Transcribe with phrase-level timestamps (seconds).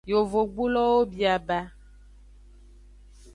[0.11, 1.59] Yovogbulowo bia ba.